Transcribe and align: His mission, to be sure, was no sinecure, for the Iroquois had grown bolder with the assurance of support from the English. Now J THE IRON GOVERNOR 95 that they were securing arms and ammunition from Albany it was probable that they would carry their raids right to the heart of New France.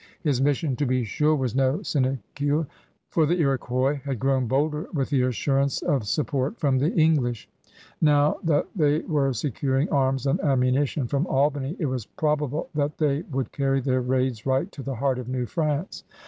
His 0.23 0.41
mission, 0.41 0.75
to 0.77 0.85
be 0.87 1.03
sure, 1.03 1.35
was 1.35 1.55
no 1.55 1.83
sinecure, 1.83 2.65
for 3.11 3.27
the 3.27 3.35
Iroquois 3.39 4.01
had 4.03 4.17
grown 4.17 4.47
bolder 4.47 4.87
with 4.95 5.11
the 5.11 5.21
assurance 5.21 5.83
of 5.83 6.07
support 6.07 6.57
from 6.59 6.79
the 6.79 6.91
English. 6.95 7.47
Now 8.01 8.33
J 8.33 8.37
THE 8.45 8.53
IRON 8.53 8.63
GOVERNOR 8.63 8.63
95 8.77 8.77
that 8.77 8.83
they 9.07 9.13
were 9.13 9.33
securing 9.33 9.89
arms 9.89 10.25
and 10.25 10.39
ammunition 10.41 11.05
from 11.07 11.27
Albany 11.27 11.75
it 11.77 11.85
was 11.85 12.07
probable 12.07 12.67
that 12.73 12.97
they 12.97 13.21
would 13.31 13.51
carry 13.51 13.79
their 13.79 14.01
raids 14.01 14.47
right 14.47 14.71
to 14.71 14.81
the 14.81 14.95
heart 14.95 15.19
of 15.19 15.27
New 15.29 15.45
France. 15.45 16.03